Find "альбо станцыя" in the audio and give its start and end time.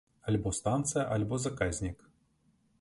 0.29-1.05